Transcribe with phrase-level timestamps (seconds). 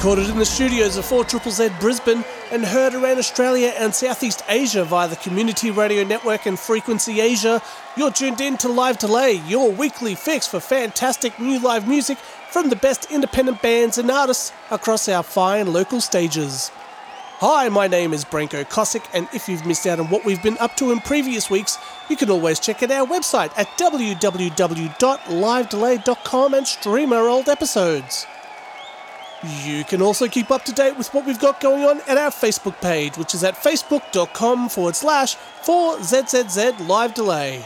[0.00, 4.42] Recorded in the studios of 4 Triple Z Brisbane and heard around Australia and Southeast
[4.48, 7.60] Asia via the Community Radio Network and Frequency Asia,
[7.98, 12.16] you're tuned in to Live Delay, your weekly fix for fantastic new live music
[12.50, 16.70] from the best independent bands and artists across our fine local stages.
[17.40, 20.56] Hi, my name is Branko Kosick, and if you've missed out on what we've been
[20.60, 21.76] up to in previous weeks,
[22.08, 28.26] you can always check out our website at www.livedelay.com and stream our old episodes.
[29.42, 32.30] You can also keep up to date with what we've got going on at our
[32.30, 37.64] Facebook page, which is at facebook.com forward slash 4ZZZ Live Delay.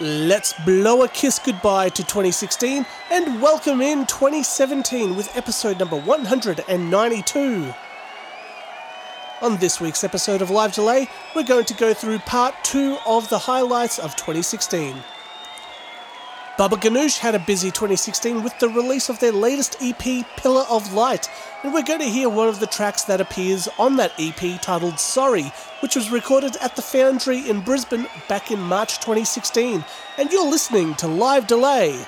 [0.00, 7.74] Let's blow a kiss goodbye to 2016 and welcome in 2017 with episode number 192.
[9.42, 13.28] On this week's episode of Live Delay, we're going to go through part two of
[13.28, 14.96] the highlights of 2016.
[16.60, 20.92] Baba Ganoush had a busy 2016 with the release of their latest EP, Pillar of
[20.92, 21.26] Light,
[21.62, 25.00] and we're going to hear one of the tracks that appears on that EP titled
[25.00, 25.50] Sorry,
[25.80, 29.82] which was recorded at the Foundry in Brisbane back in March 2016.
[30.18, 32.04] And you're listening to Live Delay.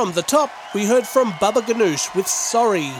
[0.00, 2.90] From the top, we heard from Baba Ganoush with Sorry.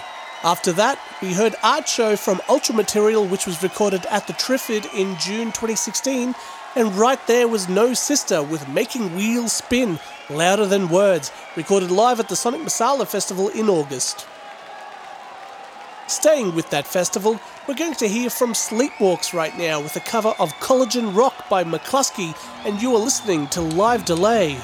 [0.45, 4.85] After that, we heard Art Show from Ultra Material, which was recorded at the Triffid
[4.93, 6.35] in June 2016.
[6.77, 12.21] And right there was No Sister with Making Wheels Spin, Louder Than Words, recorded live
[12.21, 14.27] at the Sonic Masala Festival in August.
[16.07, 20.35] Staying with that festival, we're going to hear from Sleepwalks right now with a cover
[20.39, 24.61] of Collagen Rock by McCluskey, and you are listening to Live Delay.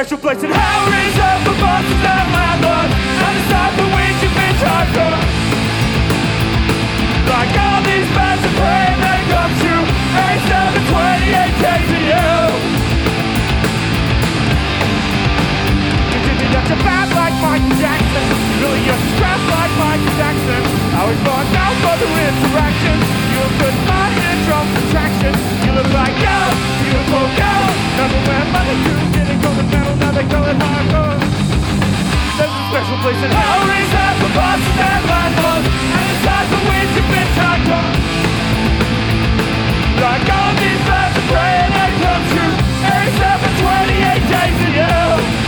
[0.00, 2.88] Special place in hell reserved for bosses and landlords.
[3.20, 5.20] And it's time for which you've been hardcore.
[7.28, 9.84] Like all these birds of prey, they come true.
[10.24, 12.32] 8728 days to you.
[16.16, 18.24] You that you're bad like Michael Jackson.
[18.56, 20.62] Really, you're scrap like Michael Jackson.
[20.96, 22.96] I was born now for the interaction.
[23.36, 25.32] You good, my ear drum attraction.
[25.68, 26.69] You look like yo,
[30.00, 30.58] now they call it.
[32.38, 33.62] There's a special place in hell.
[33.68, 35.02] Reserved for bosses and
[36.00, 36.16] And
[36.50, 37.30] for which you've been
[40.00, 42.54] Like all these birds of prey and they come true.
[42.82, 45.39] 87, 28 days you Hell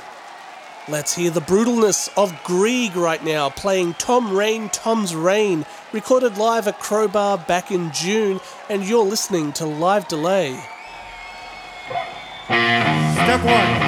[0.89, 6.69] Let's hear the brutalness of Grieg right now, playing Tom Rain, Tom's Rain, recorded live
[6.69, 8.39] at Crowbar back in June,
[8.71, 10.57] and you're listening to Live Delay.
[13.25, 13.87] Step one.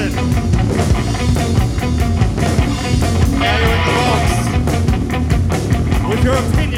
[0.00, 0.18] Jackson.
[3.42, 4.24] Andrew in the box.
[6.08, 6.69] With your opinion.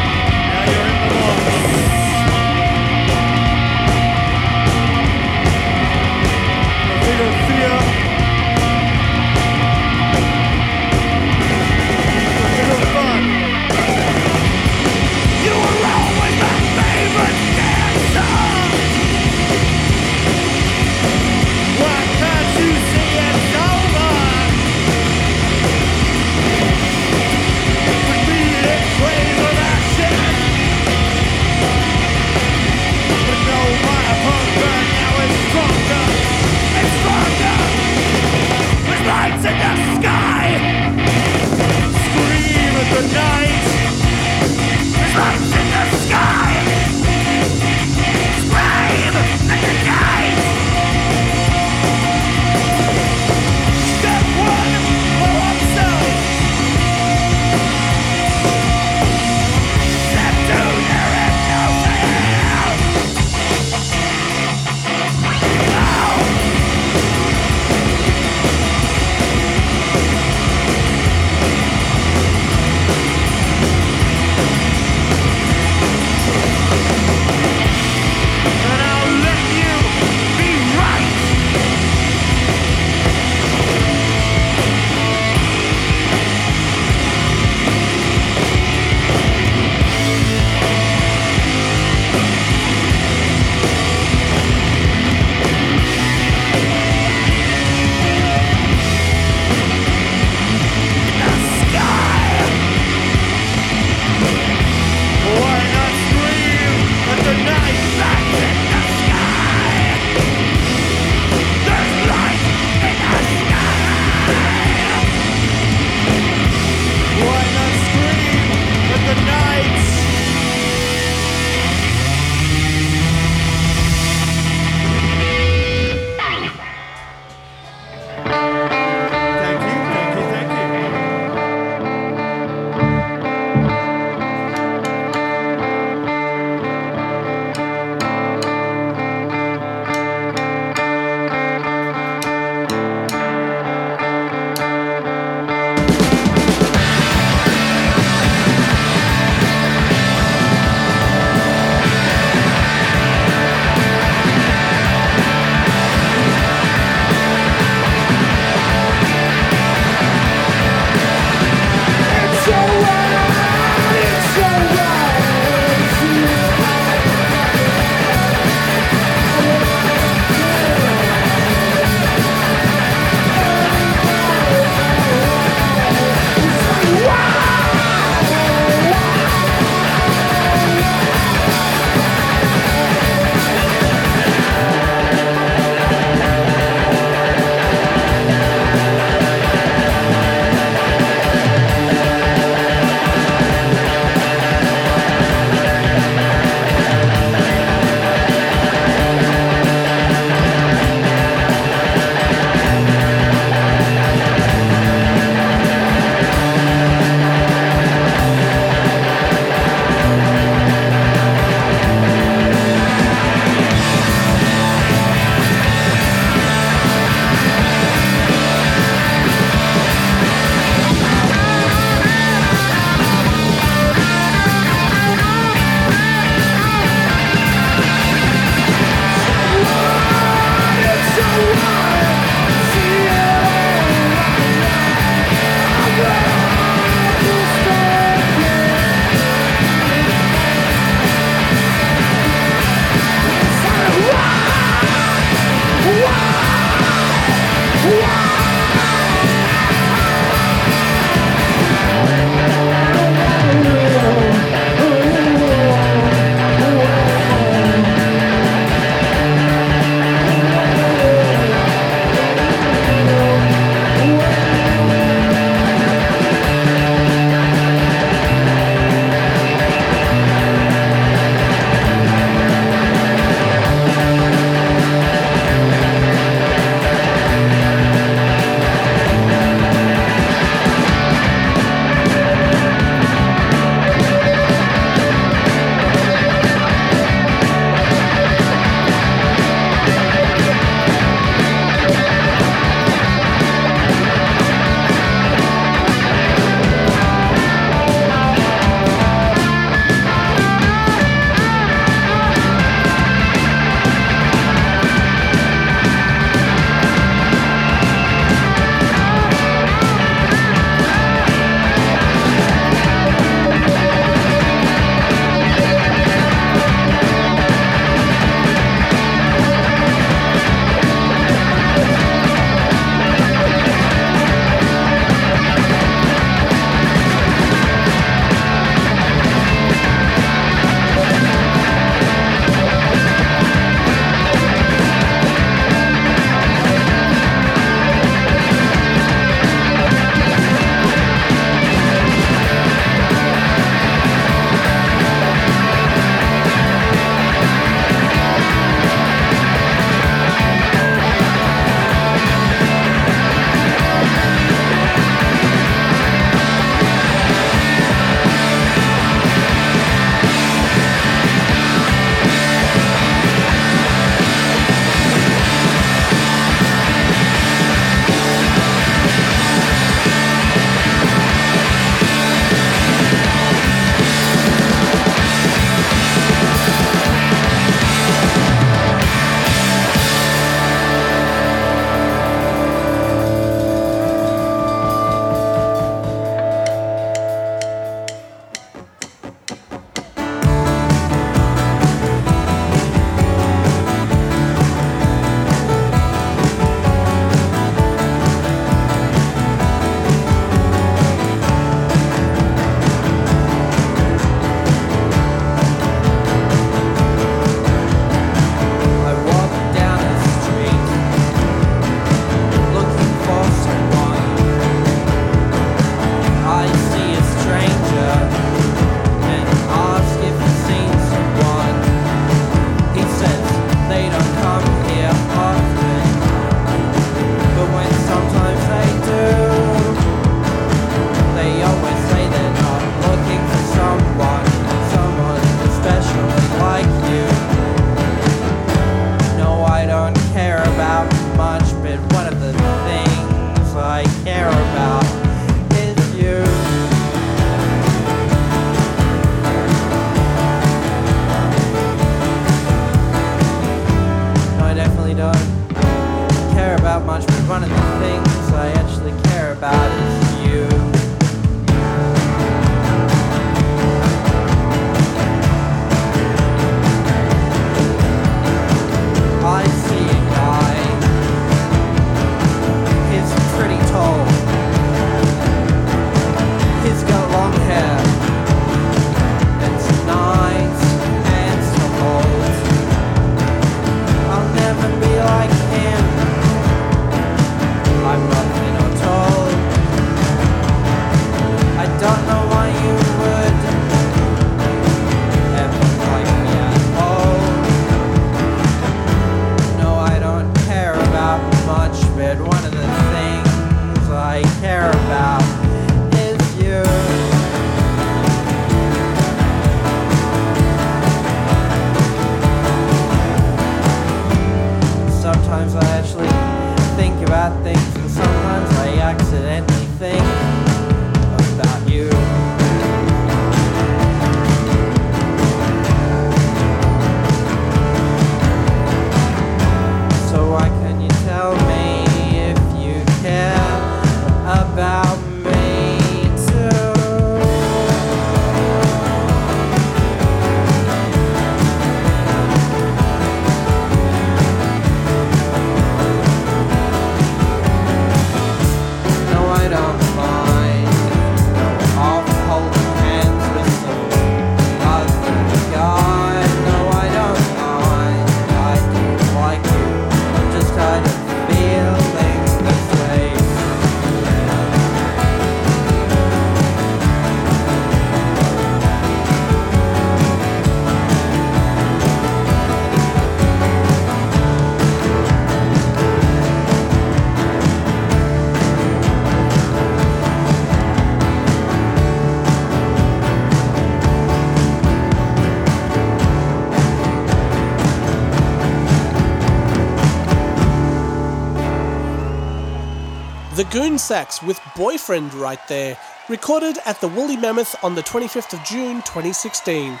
[593.78, 595.96] The Goon Sax with Boyfriend right there,
[596.28, 600.00] recorded at the Woolly Mammoth on the 25th of June 2016.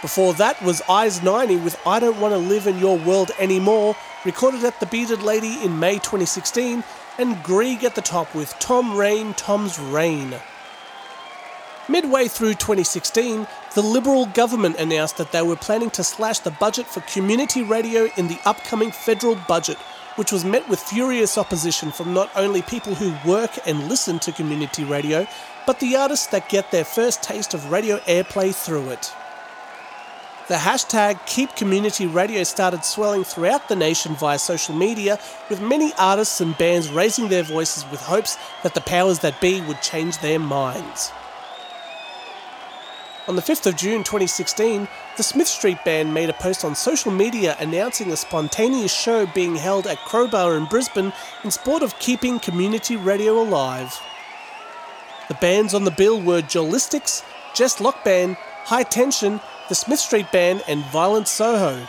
[0.00, 3.96] Before that was Eyes 90 with I Don't Want to Live in Your World Anymore,
[4.24, 6.84] recorded at the Bearded Lady in May 2016,
[7.18, 10.36] and Grieg at the top with Tom Rain, Tom's Rain.
[11.88, 16.86] Midway through 2016, the Liberal government announced that they were planning to slash the budget
[16.86, 19.78] for community radio in the upcoming federal budget,
[20.18, 24.32] which was met with furious opposition from not only people who work and listen to
[24.32, 25.24] community radio,
[25.64, 29.12] but the artists that get their first taste of radio airplay through it.
[30.48, 35.92] The hashtag Keep Community Radio started swelling throughout the nation via social media, with many
[35.96, 40.18] artists and bands raising their voices with hopes that the powers that be would change
[40.18, 41.12] their minds.
[43.28, 47.12] On the 5th of June 2016, the Smith Street Band made a post on social
[47.12, 51.12] media announcing a spontaneous show being held at Crowbar in Brisbane
[51.44, 54.00] in support of keeping community radio alive.
[55.28, 57.22] The bands on the bill were Jolistics,
[57.54, 61.86] Jess Locke Band, High Tension, the Smith Street Band, and Violent Soho.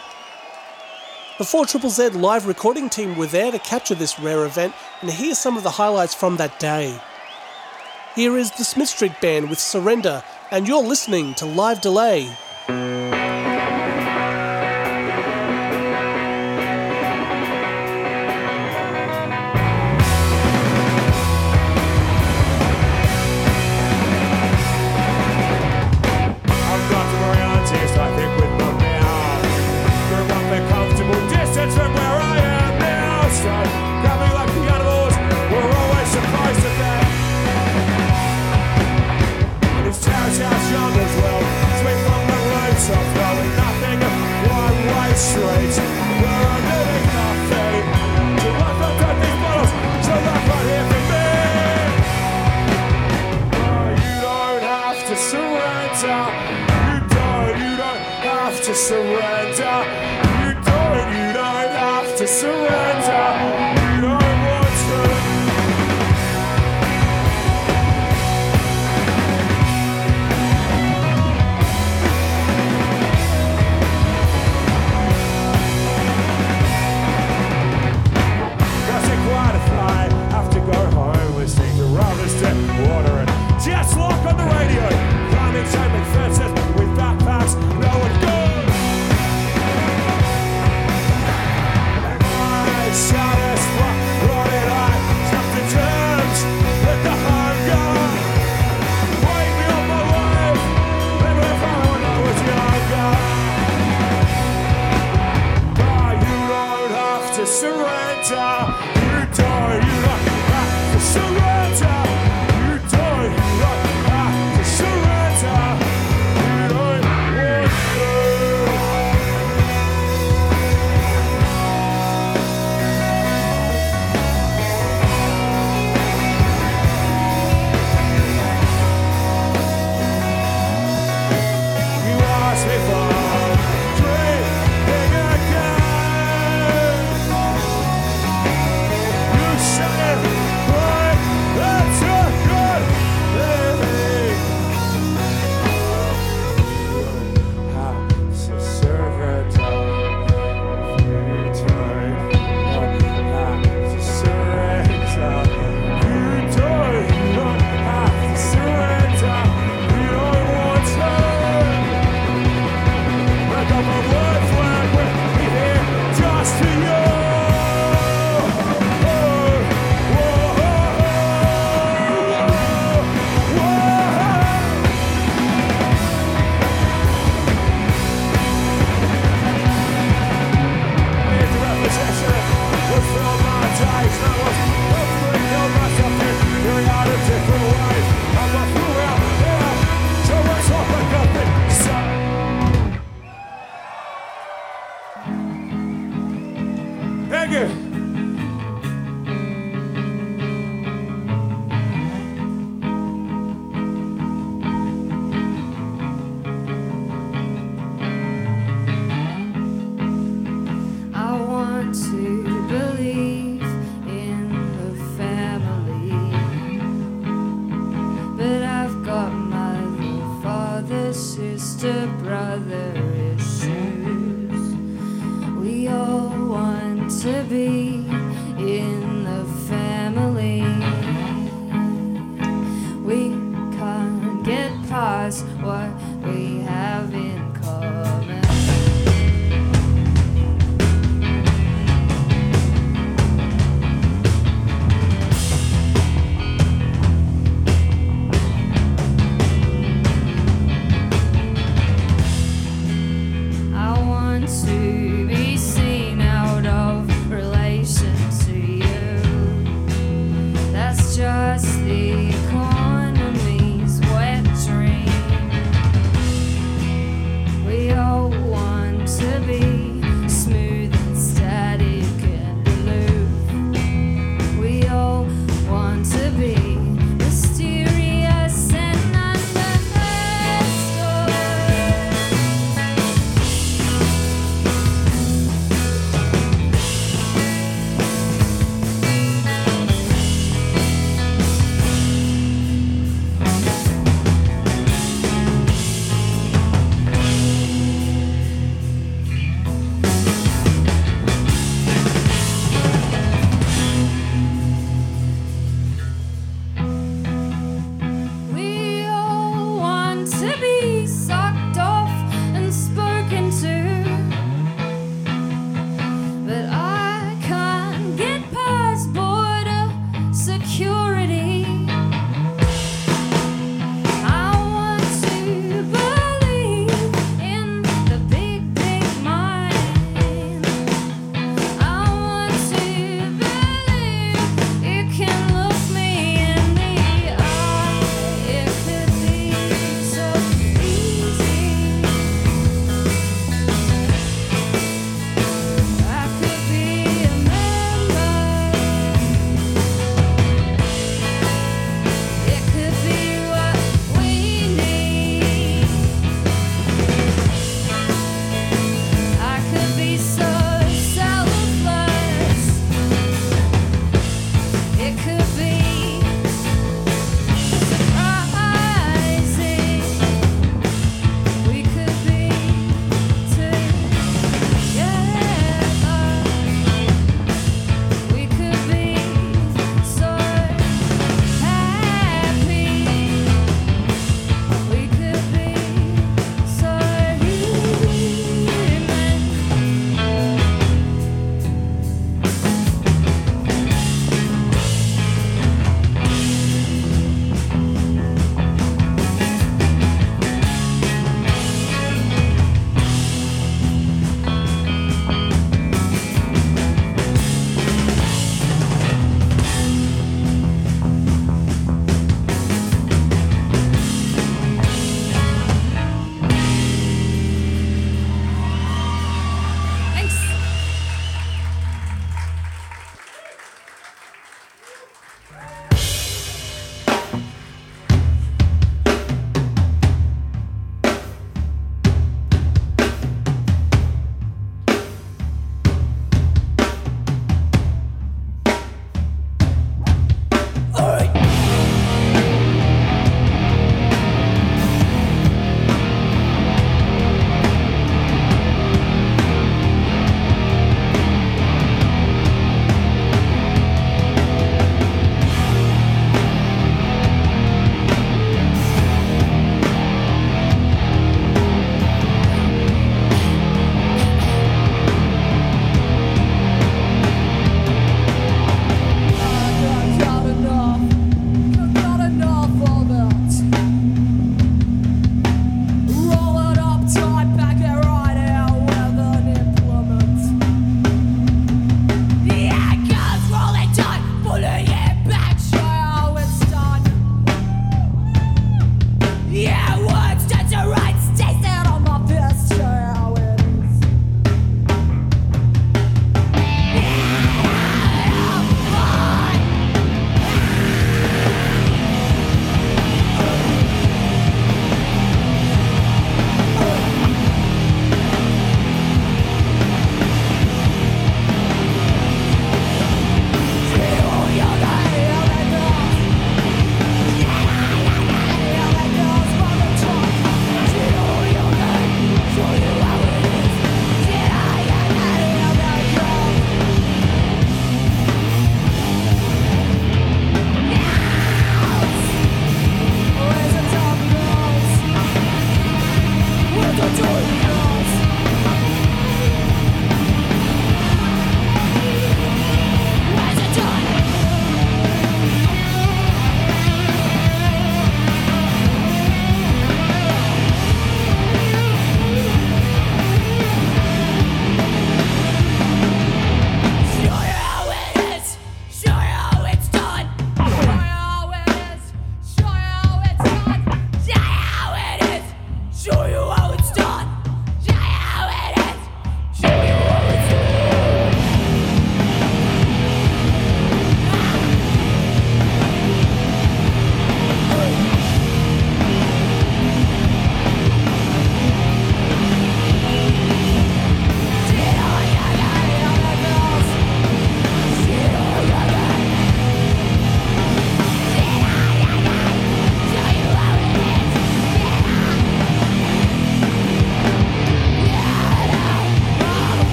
[1.38, 5.10] The 4 Triple Z live recording team were there to capture this rare event, and
[5.10, 7.00] here's some of the highlights from that day.
[8.14, 10.22] Here is the Smith Street Band with Surrender,
[10.52, 12.30] and you're listening to Live Delay.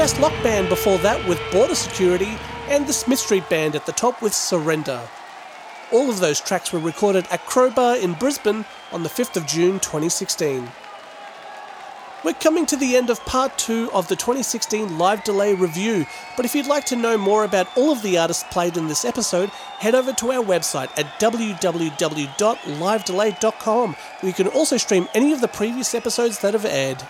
[0.00, 2.38] Jess Locke Band before that with Border Security,
[2.70, 5.06] and the Smith Street Band at the top with Surrender.
[5.92, 9.78] All of those tracks were recorded at Crowbar in Brisbane on the 5th of June
[9.78, 10.66] 2016.
[12.24, 16.46] We're coming to the end of part two of the 2016 Live Delay review, but
[16.46, 19.50] if you'd like to know more about all of the artists played in this episode,
[19.80, 25.48] head over to our website at www.livedelay.com, where you can also stream any of the
[25.48, 27.02] previous episodes that have aired.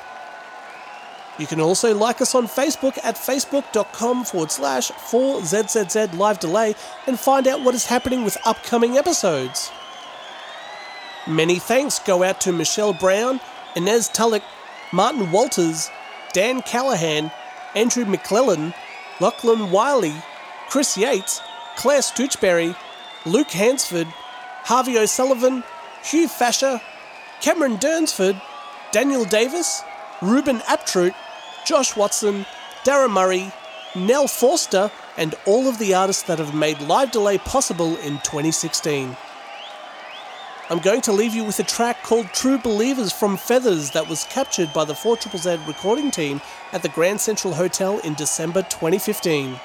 [1.41, 6.75] You can also like us on Facebook at facebook.com forward slash 4ZZZ Live Delay
[7.07, 9.73] and find out what is happening with upcoming episodes.
[11.27, 13.41] Many thanks go out to Michelle Brown,
[13.75, 14.43] Inez Tulloch,
[14.93, 15.89] Martin Walters,
[16.35, 17.33] Dan Callahan,
[17.75, 18.75] Andrew McClellan,
[19.19, 20.15] Lachlan Wiley,
[20.69, 21.41] Chris Yates,
[21.77, 22.77] Claire Stoochberry,
[23.25, 24.09] Luke Hansford,
[24.65, 25.65] Harvey O'Sullivan,
[26.05, 26.83] Hugh Fasher,
[27.41, 28.39] Cameron Durnsford,
[28.93, 29.83] Daniel Davis,
[30.21, 31.15] Ruben Aptroot,
[31.65, 32.47] Josh Watson,
[32.85, 33.53] Dara Murray,
[33.95, 39.17] Nell Forster, and all of the artists that have made Live Delay possible in 2016.
[40.71, 44.23] I'm going to leave you with a track called True Believers from Feathers that was
[44.25, 46.41] captured by the 4ZZZ recording team
[46.73, 49.59] at the Grand Central Hotel in December 2015.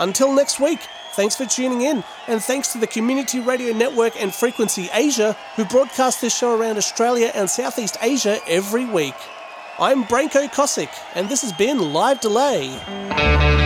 [0.00, 0.80] Until next week,
[1.12, 5.64] thanks for tuning in, and thanks to the Community Radio Network and Frequency Asia, who
[5.64, 9.14] broadcast this show around Australia and Southeast Asia every week.
[9.78, 13.65] I'm Branko Kosick, and this has been Live Delay.